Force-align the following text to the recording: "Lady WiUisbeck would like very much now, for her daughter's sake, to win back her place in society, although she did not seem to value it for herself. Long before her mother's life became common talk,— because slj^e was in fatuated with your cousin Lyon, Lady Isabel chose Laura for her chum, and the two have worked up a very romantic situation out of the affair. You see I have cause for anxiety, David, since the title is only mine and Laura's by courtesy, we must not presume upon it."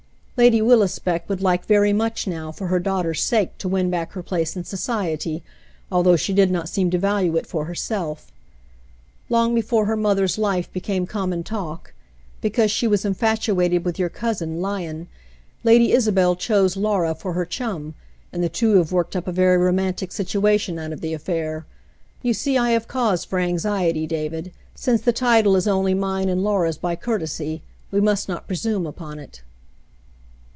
"Lady 0.41 0.59
WiUisbeck 0.59 1.27
would 1.29 1.39
like 1.43 1.67
very 1.67 1.93
much 1.93 2.25
now, 2.25 2.51
for 2.51 2.65
her 2.65 2.79
daughter's 2.79 3.21
sake, 3.21 3.55
to 3.59 3.69
win 3.69 3.91
back 3.91 4.13
her 4.13 4.23
place 4.23 4.55
in 4.57 4.63
society, 4.63 5.43
although 5.91 6.15
she 6.15 6.33
did 6.33 6.49
not 6.49 6.67
seem 6.67 6.89
to 6.89 6.97
value 6.97 7.37
it 7.37 7.45
for 7.45 7.65
herself. 7.65 8.31
Long 9.29 9.53
before 9.53 9.85
her 9.85 9.95
mother's 9.95 10.39
life 10.39 10.73
became 10.73 11.05
common 11.05 11.43
talk,— 11.43 11.93
because 12.41 12.71
slj^e 12.71 12.89
was 12.89 13.05
in 13.05 13.13
fatuated 13.13 13.83
with 13.85 13.99
your 13.99 14.09
cousin 14.09 14.59
Lyon, 14.61 15.07
Lady 15.63 15.91
Isabel 15.91 16.35
chose 16.35 16.75
Laura 16.75 17.13
for 17.13 17.33
her 17.33 17.45
chum, 17.45 17.93
and 18.33 18.43
the 18.43 18.49
two 18.49 18.77
have 18.77 18.91
worked 18.91 19.15
up 19.15 19.27
a 19.27 19.31
very 19.31 19.57
romantic 19.59 20.11
situation 20.11 20.79
out 20.79 20.91
of 20.91 21.01
the 21.01 21.13
affair. 21.13 21.67
You 22.23 22.33
see 22.33 22.57
I 22.57 22.71
have 22.71 22.87
cause 22.87 23.23
for 23.23 23.37
anxiety, 23.37 24.07
David, 24.07 24.51
since 24.73 25.01
the 25.01 25.13
title 25.13 25.55
is 25.55 25.67
only 25.67 25.93
mine 25.93 26.29
and 26.29 26.43
Laura's 26.43 26.79
by 26.79 26.95
courtesy, 26.95 27.61
we 27.91 28.01
must 28.01 28.27
not 28.27 28.47
presume 28.47 28.87
upon 28.87 29.19
it." 29.19 29.43